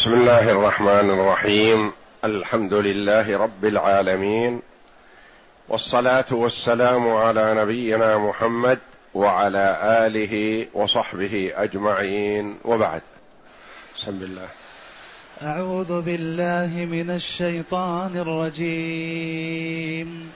[0.00, 1.92] بسم الله الرحمن الرحيم.
[2.24, 4.60] الحمد لله رب العالمين.
[5.68, 8.78] والصلاة والسلام على نبينا محمد
[9.14, 12.54] وعلى آله وصحبه أجمعين.
[12.64, 13.02] وبعد.
[13.96, 14.48] بسم الله.
[15.42, 20.30] أعوذ بالله من الشيطان الرجيم.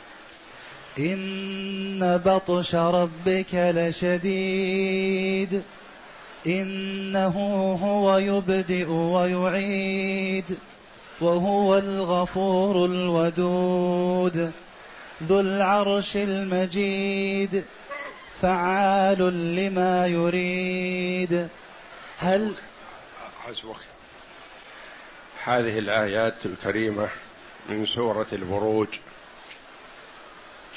[0.98, 5.62] إن بطش ربك لشديد.
[6.46, 7.36] إنه
[7.82, 10.44] هو يبدئ ويعيد
[11.20, 14.52] وهو الغفور الودود
[15.22, 17.64] ذو العرش المجيد
[18.42, 19.18] فعال
[19.56, 21.48] لما يريد.
[22.18, 22.52] هل
[25.44, 27.08] هذه الآيات الكريمة
[27.68, 28.88] من سورة البروج.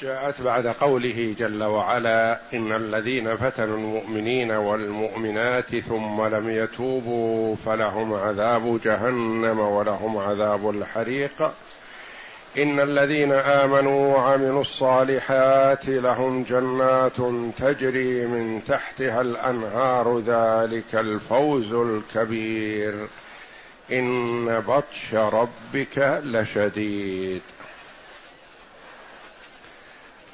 [0.02, 8.80] جاءت بعد قوله جل وعلا إن الذين فتنوا المؤمنين والمؤمنات ثم لم يتوبوا فلهم عذاب
[8.84, 11.52] جهنم ولهم عذاب الحريق.
[12.58, 17.16] إن الذين آمنوا وعملوا الصالحات لهم جنات
[17.58, 23.08] تجري من تحتها الأنهار ذلك الفوز الكبير.
[23.92, 27.42] إن بطش ربك لشديد.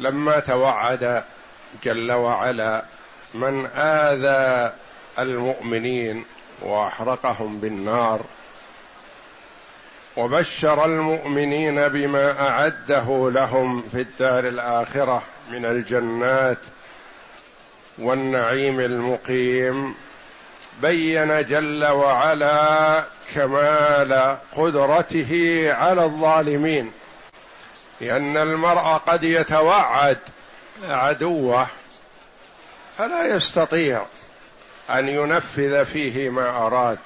[0.00, 1.24] لما توعد
[1.84, 2.84] جل وعلا
[3.34, 4.72] من آذى
[5.18, 6.24] المؤمنين
[6.62, 8.20] وأحرقهم بالنار
[10.16, 16.58] وبشر المؤمنين بما أعده لهم في الدار الآخرة من الجنات
[17.98, 19.94] والنعيم المقيم
[20.82, 26.92] بين جل وعلا كمال قدرته على الظالمين
[28.00, 30.18] لأن المرء قد يتوعد
[30.88, 31.66] عدوه
[32.98, 34.06] فلا يستطيع
[34.90, 36.98] أن ينفذ فيه ما أراد.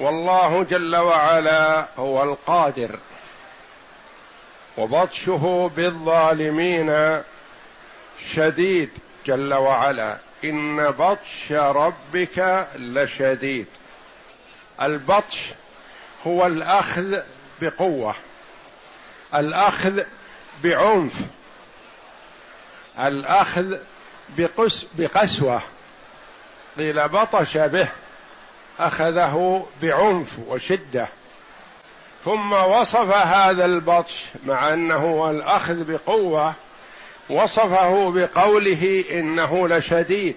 [0.00, 2.98] والله جل وعلا هو القادر
[4.78, 7.22] وبطشه بالظالمين
[8.34, 8.90] شديد
[9.26, 10.16] جل وعلا.
[10.44, 13.66] إن بطش ربك لشديد.
[14.82, 15.46] البطش
[16.26, 17.18] هو الأخذ
[17.60, 18.14] بقوة.
[19.34, 20.02] الأخذ
[20.64, 21.12] بعنف.
[22.98, 23.76] الأخذ
[24.36, 25.60] بقس بقسوة.
[26.78, 27.88] قيل بطش به
[28.78, 31.08] أخذه بعنف وشدة.
[32.24, 36.54] ثم وصف هذا البطش مع أنه الأخذ بقوة
[37.30, 40.36] وصفه بقوله إنه لشديد.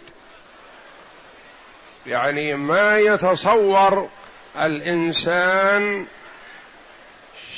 [2.08, 4.10] يعني ما يتصور
[4.56, 6.06] الإنسان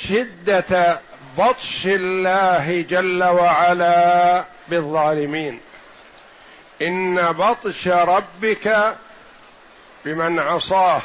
[0.00, 1.00] شدة
[1.38, 5.60] بطش الله جل وعلا بالظالمين.
[6.82, 8.96] إن بطش ربك
[10.04, 11.02] بمن عصاه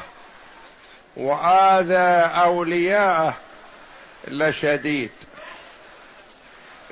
[1.17, 3.33] وآذى أولياءه
[4.27, 5.11] لشديد.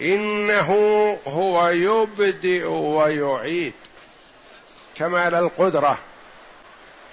[0.01, 0.71] إنه
[1.27, 3.73] هو يبدئ ويعيد.
[4.95, 5.97] كمال القدرة.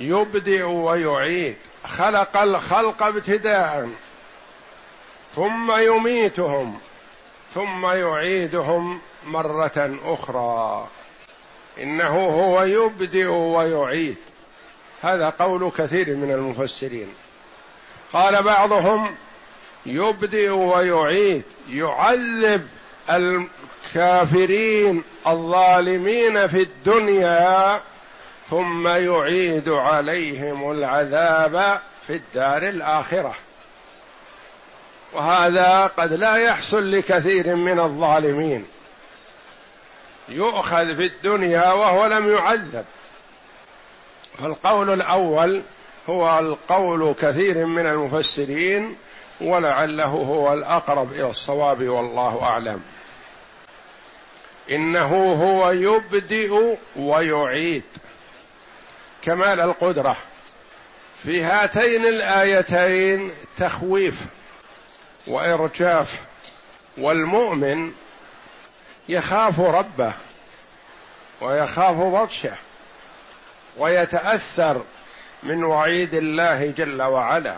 [0.00, 1.56] يبدئ ويعيد.
[1.86, 3.88] خلق الخلق ابتداء.
[5.36, 6.78] ثم يميتهم
[7.54, 10.88] ثم يعيدهم مرة أخرى.
[11.82, 14.16] إنه هو يبدئ ويعيد.
[15.02, 17.14] هذا قول كثير من المفسرين.
[18.12, 19.14] قال بعضهم
[19.86, 22.68] يبدئ ويعيد يعذب
[23.10, 27.80] الكافرين الظالمين في الدنيا
[28.50, 33.34] ثم يعيد عليهم العذاب في الدار الآخرة.
[35.14, 38.66] وهذا قد لا يحصل لكثير من الظالمين.
[40.28, 42.84] يؤخذ في الدنيا وهو لم يعذب.
[44.38, 45.62] فالقول الأول
[46.08, 48.96] هو القول كثير من المفسرين
[49.40, 52.82] ولعله هو الأقرب إلى الصواب والله أعلم.
[54.70, 57.82] إنه هو يبدئ ويعيد.
[59.22, 60.16] كمال القدرة.
[61.22, 64.26] في هاتين الآيتين تخويف.
[65.26, 66.22] وإرجاف
[66.98, 67.92] والمؤمن
[69.08, 70.12] يخاف ربه
[71.40, 72.54] ويخاف بطشه
[73.76, 74.82] ويتأثر
[75.42, 77.56] من وعيد الله جل وعلا.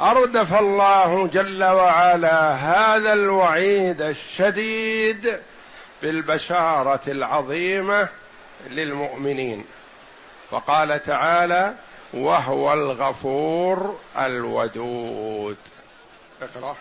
[0.00, 5.38] أردف الله جل وعلا هذا الوعيد الشديد
[6.02, 8.08] بالبشارة العظيمة
[8.70, 9.64] للمؤمنين.
[10.50, 11.74] فقال تعالى
[12.14, 15.56] وهو الغفور الودود
[16.42, 16.76] اقرأ.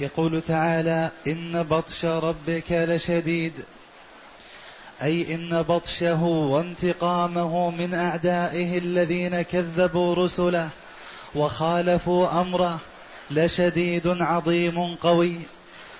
[0.00, 3.52] يقول تعالى إن بطش ربك لشديد
[5.02, 10.68] أي إن بطشه وانتقامه من أعدائه الذين كذبوا رسله
[11.34, 12.78] وخالفوا أمره
[13.30, 15.36] لشديد عظيم قوي.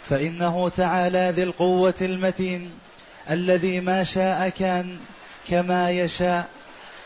[0.09, 2.71] فإنه تعالى ذي القوة المتين
[3.31, 4.99] الذي ما شاء كان
[5.49, 6.49] كما يشاء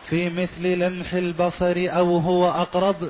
[0.04, 3.08] في مثل لمح البصر أو هو أقرب.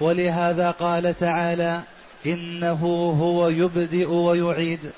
[0.00, 1.80] ولهذا قال تعالى
[2.26, 4.90] إنه هو يبدئ ويعيد.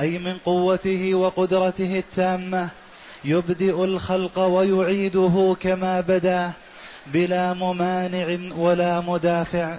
[0.00, 2.68] أي من قوته وقدرته التامة
[3.24, 6.50] يبدئ الخلق ويعيده كما بدا
[7.06, 9.78] بلا ممانع ولا مدافع.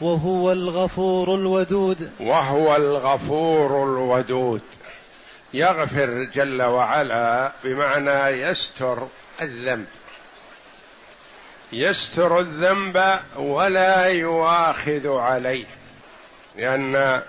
[0.00, 2.10] وهو الغفور الودود.
[2.20, 4.62] وهو الغفور الودود.
[5.54, 9.08] يغفر جل وعلا بمعنى يستر
[9.42, 9.86] الذنب.
[11.72, 15.66] يستر الذنب ولا يواخذ عليه.
[16.56, 17.22] لأن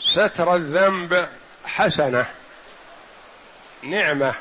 [0.00, 1.28] ستر الذنب
[1.64, 2.26] حسنة
[3.82, 4.34] نعمة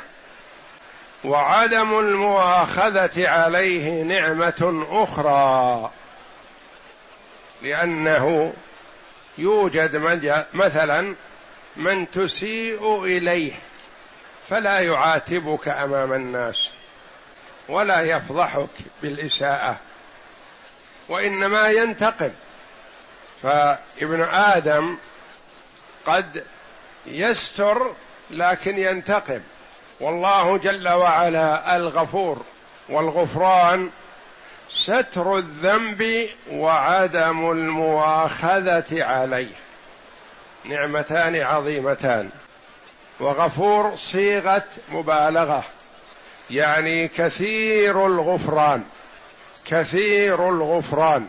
[1.23, 5.91] وعدم المؤاخذة عليه نعمة أخرى
[7.61, 8.53] لأنه
[9.37, 9.95] يوجد
[10.53, 11.15] مثلا
[11.75, 13.53] من تسيء إليه
[14.49, 16.71] فلا يعاتبك أمام الناس.
[17.69, 18.69] ولا يفضحك
[19.01, 19.77] بالإساءة
[21.09, 22.31] وإنما ينتقم.
[23.44, 24.97] فابن آدم
[26.06, 26.44] قد
[27.06, 27.94] يستر
[28.31, 29.41] لكن ينتقم.
[30.00, 32.45] والله جل وعلا الغفور
[32.89, 33.89] والغفران
[34.69, 39.56] ستر الذنب وعدم المواخذة عليه.
[40.65, 42.29] نعمتان عظيمتان.
[43.19, 45.63] وغفور صيغة مبالغة.
[46.50, 48.83] يعني كثير الغفران
[49.65, 51.27] كثير الغفران.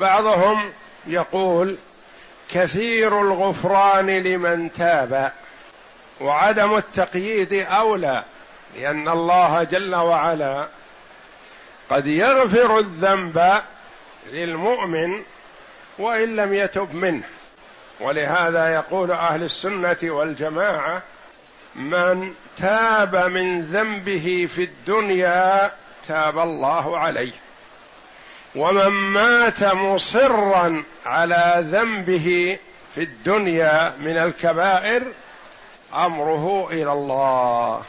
[0.00, 0.72] بعضهم
[1.06, 1.76] يقول
[2.50, 5.32] كثير الغفران لمن تاب
[6.20, 8.24] وعدم التقييد أولى
[8.76, 10.68] لأن الله جل وعلا
[11.90, 13.62] قد يغفر الذنب
[14.32, 15.22] للمؤمن
[15.98, 17.22] وإن لم يتب منه.
[18.00, 21.02] ولهذا يقول أهل السنة والجماعة
[21.74, 25.72] من تاب من ذنبه في الدنيا
[26.08, 27.32] تاب الله عليه.
[28.56, 32.58] ومن مات مصرا على ذنبه
[32.94, 35.02] في الدنيا من الكبائر
[35.94, 37.82] أمره إلى الله.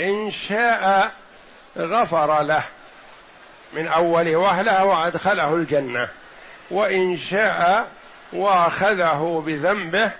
[0.00, 1.10] إن شاء
[1.78, 2.62] غفر له
[3.72, 6.08] من أول وهلة وأدخله الجنة.
[6.70, 7.88] وإن شاء
[8.32, 10.12] وأخذه بذنبه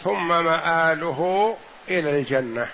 [0.00, 1.56] ثم مآله
[1.88, 2.66] إلى الجنة.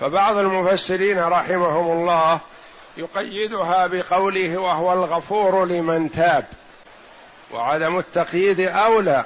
[0.00, 2.40] فبعض المفسرين رحمهم الله
[2.96, 6.44] يقيدها بقوله وهو الغفور لمن تاب
[7.50, 9.24] وعدم التقييد أولى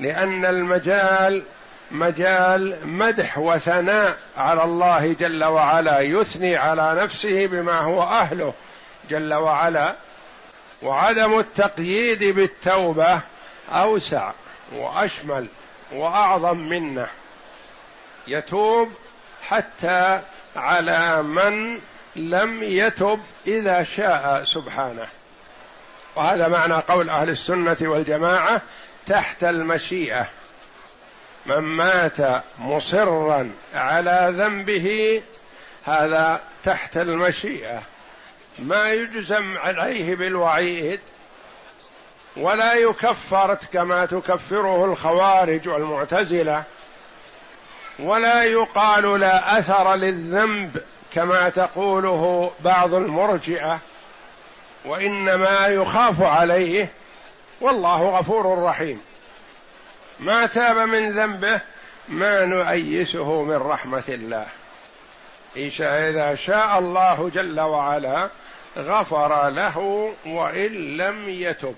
[0.00, 1.42] لأن المجال
[1.90, 8.52] مجال مدح وثناء على الله جل وعلا يثني على نفسه بما هو أهله
[9.10, 9.94] جل وعلا
[10.82, 13.20] وعدم التقييد بالتوبة
[13.72, 14.32] أوسع
[14.72, 15.46] وأشمل
[15.92, 17.08] وأعظم منه.
[18.26, 18.92] يتوب
[19.42, 20.20] حتى
[20.56, 21.80] على من
[22.16, 25.06] لم يتب إذا شاء سبحانه.
[26.16, 28.62] وهذا معنى قول أهل السنة والجماعة
[29.06, 30.26] تحت المشيئة.
[31.46, 35.22] من مات مصرا على ذنبه
[35.84, 37.82] هذا تحت المشيئة.
[38.58, 41.00] ما يجزم عليه بالوعيد
[42.36, 46.64] ولا يكفر كما تكفره الخوارج والمعتزلة.
[48.02, 53.78] ولا يقال لا أثر للذنب كما تقوله بعض المرجئة
[54.84, 56.92] وإنما يخاف عليه
[57.60, 59.02] والله غفور رحيم.
[60.20, 61.60] ما تاب من ذنبه
[62.08, 64.46] ما نؤيسه من رحمة الله.
[65.56, 65.70] إن
[66.36, 68.28] شاء الله جل وعلا
[68.78, 71.74] غفر له وإن لم يتب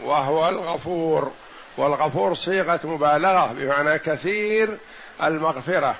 [0.00, 1.32] وهو الغفور.
[1.78, 4.78] والغفور صيغة مبالغة بمعنى كثير
[5.22, 5.96] المغفرة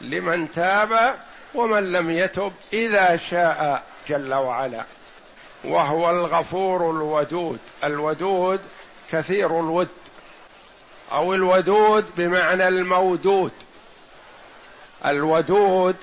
[0.00, 1.18] لمن تاب
[1.54, 4.84] ومن لم يتب إذا شاء جل وعلا.
[5.64, 7.58] وهو الغفور الودود.
[7.84, 8.60] الودود
[9.12, 9.88] كثير الود.
[11.12, 13.52] أو الودود بمعنى المودود.
[15.06, 15.96] الودود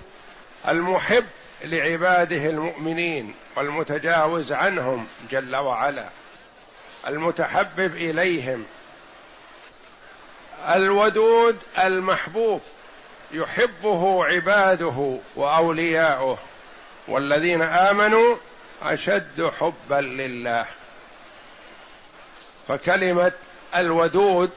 [0.68, 1.26] المحب
[1.64, 6.10] لعباده المؤمنين والمتجاوز عنهم جل وعلا.
[7.08, 8.66] المتحبب إليهم.
[10.66, 12.62] الودود المحبوب
[13.32, 16.40] يحبه عباده وأولياؤه
[17.08, 18.36] والذين آمنوا
[18.82, 20.66] أشد حبا لله.
[22.68, 23.32] فكلمة
[23.76, 24.52] الودود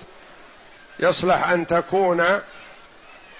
[1.00, 2.40] يصلح أن تكون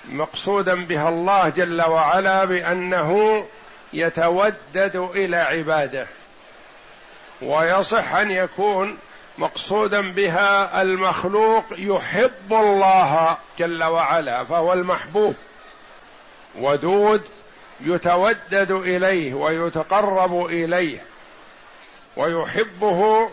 [0.08, 3.44] مقصودا بها الله جل وعلا بأنه
[3.92, 6.06] يتودد إلى عباده
[7.42, 8.98] ويصح أن يكون
[9.40, 15.34] مقصودا بها المخلوق يحب الله جل وعلا فهو المحبوب.
[16.58, 17.22] ودود
[17.80, 20.98] يتودد إليه ويتقرب إليه
[22.16, 23.28] ويحبه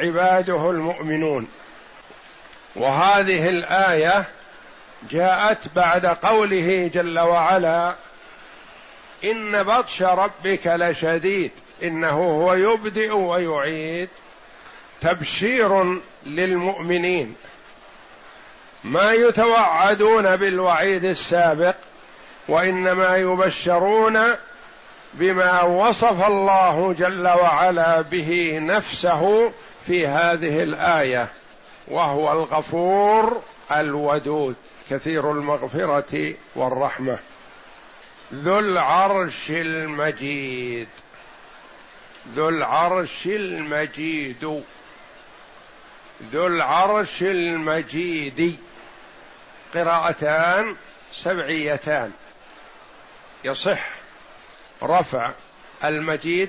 [0.00, 1.48] عباده المؤمنون.
[2.76, 4.24] وهذه الآية
[5.10, 7.96] جاءت بعد قوله جل وعلا
[9.24, 14.08] إن بطش ربك لشديد إنه هو يبدئ ويعيد.
[15.02, 17.34] تبشير للمؤمنين.
[18.84, 21.76] ما يتوعدون بالوعيد السابق
[22.48, 24.36] وإنما يبشرون
[25.14, 29.52] بما وصف الله جل وعلا به نفسه
[29.86, 31.28] في هذه الآية
[31.88, 33.42] وهو الغفور
[33.72, 34.54] الودود
[34.90, 37.18] كثير المغفرة والرحمة.
[38.34, 40.88] ذو العرش المجيد.
[42.34, 44.62] ذو العرش المجيد.
[46.24, 48.58] ذو العرش المجيد
[49.74, 50.76] قراءتان
[51.12, 52.12] سبعيتان.
[53.44, 53.88] يصح
[54.82, 55.30] رفع
[55.84, 56.48] المجيد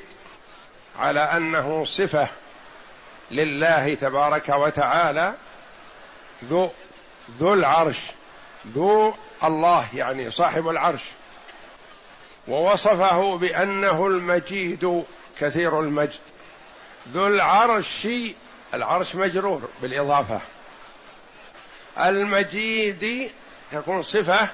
[1.00, 2.28] على أنه صفة
[3.32, 5.34] لله تبارك وتعالى.
[6.46, 6.72] ذو
[7.40, 8.00] ذو العرش.
[8.68, 11.04] ذو الله يعني صاحب العرش.
[12.48, 15.06] ووصفه بأنه المجيد
[15.40, 16.20] كثير المجد.
[17.12, 18.08] ذو العرش
[18.74, 20.40] العرش مجرور بالإضافة.
[22.00, 23.32] المجيد
[23.72, 24.50] تكون صفة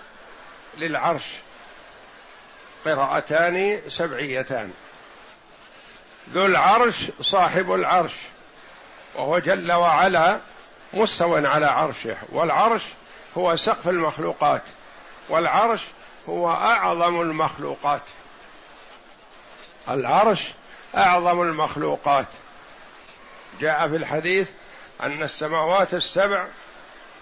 [0.78, 1.26] للعرش.
[2.86, 4.72] قراءتان سبعيتان.
[6.34, 8.14] ذو العرش صاحب العرش
[9.16, 10.40] وهو جل وعلا
[10.94, 12.84] مستو على عرشه والعرش
[13.38, 14.64] هو سقف المخلوقات
[15.30, 15.82] والعرش
[16.30, 18.02] هو أعظم المخلوقات.
[19.90, 20.48] العرش
[20.98, 22.28] أعظم المخلوقات.
[23.62, 24.50] جاء في الحديث
[25.04, 26.48] أن السماوات السبع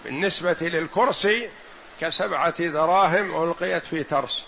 [0.04, 1.50] بالنسبة للكرسي
[2.00, 4.44] كسبعة دراهم ألقيت في ترس.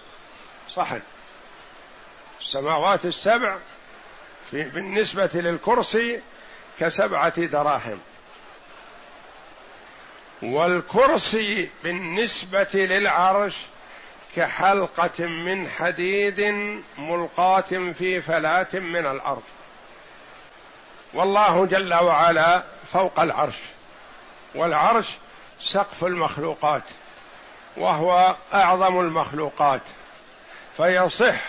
[0.71, 1.01] صحن
[2.41, 3.57] السماوات السبع
[4.51, 6.21] في بالنسبة للكرسي
[6.79, 7.99] كسبعة دراهم.
[10.43, 13.57] والكرسي بالنسبة للعرش
[14.37, 16.41] كحلقة من حديد
[16.99, 19.43] ملقاة في فلاة من الأرض.
[21.15, 22.63] والله جل وعلا
[22.93, 23.57] فوق العرش
[24.55, 25.07] والعرش
[25.61, 26.83] سقف المخلوقات
[27.77, 29.83] وهو أعظم المخلوقات
[30.77, 31.41] فيصح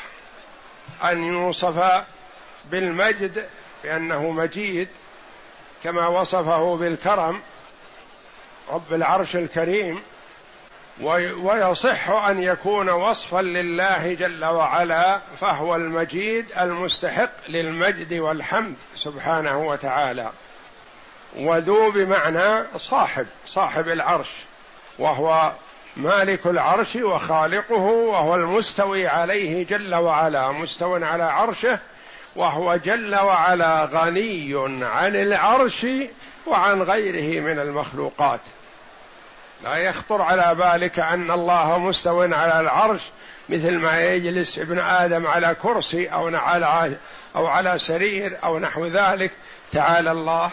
[1.04, 2.04] أن يوصف
[2.66, 3.50] بالمجد
[3.84, 4.88] بأنه مجيد
[5.84, 7.42] كما وصفه بالكرم
[8.70, 10.02] رب العرش الكريم
[11.02, 20.32] ويصح أن يكون وصفا لله جل وعلا فهو المجيد المستحق للمجد والحمد سبحانه وتعالى.
[21.38, 24.30] وذو بمعنى صاحب صاحب العرش
[25.00, 25.52] وهو
[25.98, 31.80] مالك العرش وخالقه وهو المستوي عليه جل وعلا مستو على عرشه
[32.36, 34.54] وهو جل وعلا غني
[34.86, 35.88] عن العرش
[36.48, 38.40] وعن غيره من المخلوقات.
[39.64, 43.02] لا يخطر على بالك أن الله مستو على العرش
[43.50, 46.96] مثل ما يجلس ابن آدم على كرسي أو على
[47.36, 49.32] أو على سرير أو نحو ذلك.
[49.72, 50.50] تعالى الله.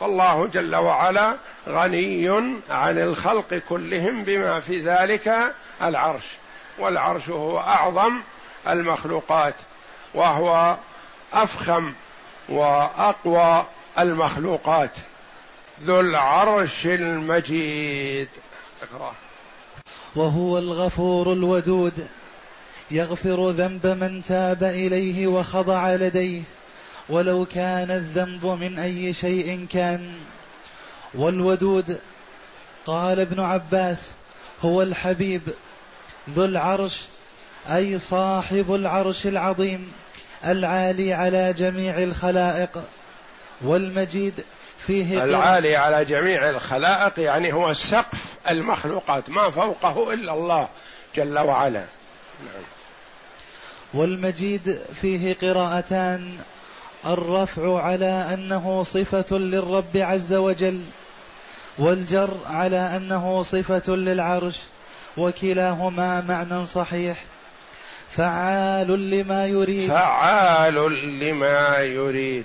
[0.00, 1.36] فالله جل وعلا
[1.68, 2.28] غني
[2.70, 6.26] عن الخلق كلهم بما في ذلك العرش.
[6.78, 8.20] والعرش هو أعظم
[8.68, 9.54] المخلوقات
[10.14, 10.76] وهو
[11.32, 11.92] أفخم
[12.48, 13.66] وأقوى
[13.98, 14.96] المخلوقات.
[15.84, 18.28] ذو العرش المجيد.
[18.82, 19.14] إقرأ.
[20.16, 22.08] وهو الغفور الودود
[22.90, 26.42] يغفر ذنب من تاب إليه وخضع لديه
[27.08, 30.14] ولو كان الذنب من أي شيء كان.
[31.14, 31.98] والودود
[32.86, 34.10] قال ابن عباس
[34.62, 35.42] هو الحبيب
[36.30, 37.02] ذو العرش
[37.66, 39.92] أي صاحب العرش العظيم
[40.44, 42.82] العالي على جميع الخلائق
[43.60, 44.44] والمجيد
[44.86, 50.68] فيه العالي على جميع الخلائق يعني هو سقف المخلوقات ما فوقه إلا الله
[51.16, 51.84] جل وعلا.
[52.44, 52.64] نعم.
[53.94, 56.38] والمجيد فيه قراءتان
[57.06, 60.84] الرفع على أنه صفة للرب عز وجل
[61.78, 64.58] والجر على أنه صفة للعرش
[65.16, 67.24] وكلاهما معنى صحيح.
[68.16, 69.88] فعال لما يريد.
[69.88, 70.74] فعال
[71.20, 72.44] لما يريد.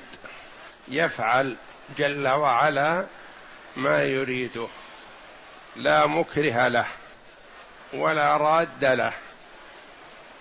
[0.88, 1.56] يفعل
[1.98, 3.06] جل وعلا
[3.75, 4.68] ما يريده
[5.75, 6.86] لا مكره له
[7.94, 9.13] ولا راد له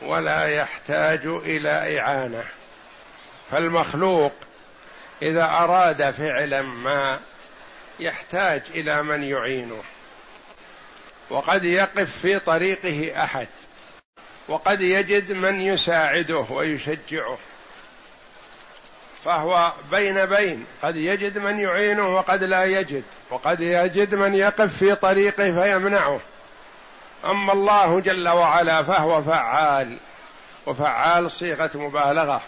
[0.03, 2.45] ولا يحتاج إلى إعانة.
[3.51, 4.35] فالمخلوق
[5.23, 7.21] إذا أراد فعلا ما
[8.01, 9.83] يحتاج إلى من يعينه.
[11.31, 13.49] وقد يقف في طريقه أحد
[14.49, 17.39] وقد يجد من يساعده ويشجعه.
[19.25, 20.67] فهو بين بين.
[20.83, 23.03] قد يجد من يعينه وقد لا يجد.
[23.31, 26.21] وقد يجد من يقف في طريقه فيمنعه.
[27.25, 29.99] أما الله جل وعلا فهو فعال.
[30.67, 32.41] وفعال صيغة مبالغة.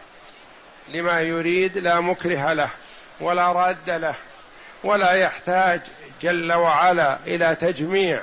[0.88, 2.68] لما يريد لا مكره له
[3.21, 4.14] ولا راد له
[4.85, 5.80] ولا يحتاج
[6.23, 8.21] جل وعلا إلى تجميع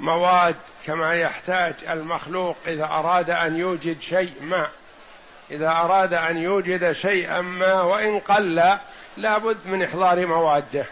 [0.00, 4.66] مواد كما يحتاج المخلوق إذا أراد أن يوجد شيء ما.
[5.50, 8.76] إذا أراد أن يوجد شيئا ما وإن قل
[9.16, 10.84] لابد من إحضار موادة.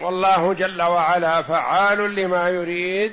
[0.00, 3.12] والله جل وعلا فعال لما يريد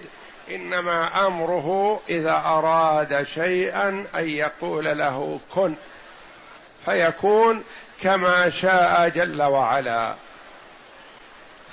[0.49, 5.75] إنما أمره إذا أراد شيئا أن يقول له كن
[6.85, 7.63] فيكون
[8.01, 10.13] كما شاء جل وعلا.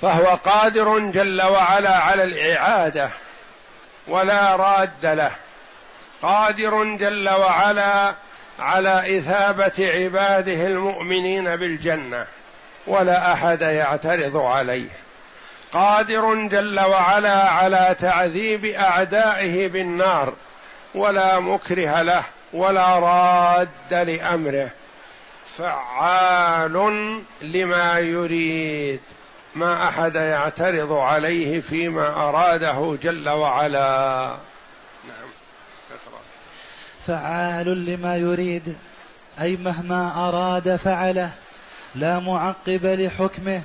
[0.01, 3.09] فهو قادر جل وعلا على الإعادة
[4.07, 5.31] ولا راد له.
[6.21, 8.15] قادر جل وعلا
[8.59, 12.25] على إثابة عباده المؤمنين بالجنة
[12.87, 14.89] ولا أحد يعترض عليه
[15.73, 20.33] قادر جل وعلا على تعذيب أعدائه بالنار
[20.95, 22.23] ولا مكره له
[22.53, 24.69] ولا راد لأمره
[25.57, 26.73] فعال
[27.41, 28.99] لما يريد
[29.55, 34.35] ما أحد يعترض عليه فيما أراده جل وعلا.
[37.07, 38.75] فعال لما يريد
[39.41, 41.29] أي مهما أراد فعله
[41.95, 43.61] لا معقب لحكمه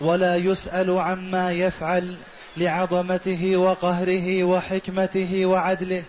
[0.00, 2.14] ولا يسأل عما يفعل
[2.56, 6.02] لعظمته وقهره وحكمته وعدله.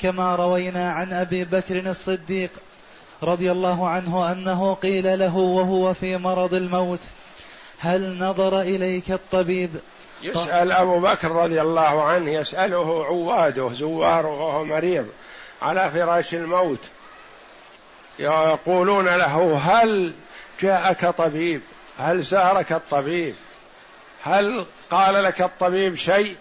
[0.00, 2.50] كما روينا عن أبي بكر الصديق
[3.22, 7.00] رضي الله عنه أنه قيل له وهو في مرض الموت
[7.78, 9.70] هل نظر إليك الطبيب؟
[10.22, 15.06] يسأل أبو بكر رضي الله عنه يسأله عواده زواره وهو مريض.
[15.62, 16.80] على فراش الموت.
[18.18, 20.14] يقولون له هل
[20.60, 21.60] جاءك طبيب؟
[21.98, 23.34] هل زارك الطبيب؟
[24.22, 26.36] هل قال لك الطبيب شيء؟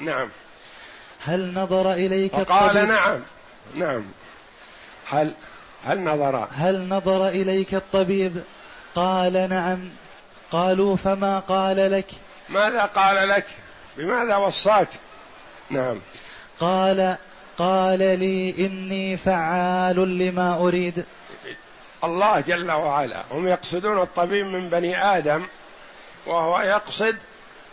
[0.00, 0.28] نعم.
[1.24, 3.20] هل نظر إليك قال نعم.
[3.74, 4.04] نعم.
[5.08, 5.34] هل
[5.84, 8.42] هل نظر؟ هل نظر إليك الطبيب؟
[8.94, 9.88] قال نعم.
[10.50, 12.06] قالوا فما قال لك؟
[12.48, 13.46] ماذا قال لك؟
[13.96, 14.88] بماذا وصاك؟
[15.70, 16.00] نعم.
[16.60, 17.16] قال
[17.58, 21.04] قال لي إني فعال لما أريد.
[22.04, 25.46] الله جل وعلا هم يقصدون الطبيب من بني آدم
[26.26, 27.16] وهو يقصد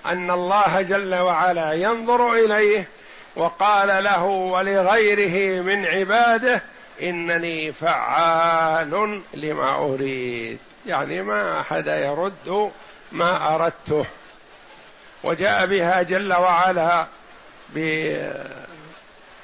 [0.05, 2.87] أن الله جل وعلا ينظر إليه
[3.35, 6.63] وقال له ولغيره من عباده
[7.01, 10.59] إنني فعال لما أريد.
[10.85, 12.71] يعني ما أحد يرد
[13.11, 14.05] ما أردته.
[15.23, 17.07] وجاء بها جل وعلا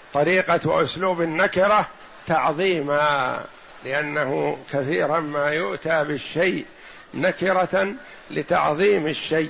[0.10, 1.88] بطريقه وأسلوب النكرة
[2.28, 3.44] تعظيما
[3.86, 6.66] لأنه كثيرا ما يؤتى بالشيء
[7.14, 7.94] نكرة
[8.32, 9.50] لتعظيم الشيء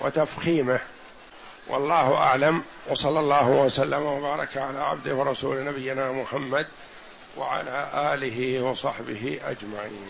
[0.00, 0.80] وتفخيمه.
[1.68, 6.66] والله أعلم وصلى الله وسلم وبارك على عبده ورسول نبينا محمد
[7.36, 10.06] وعلى آله وصحبه أجمعين.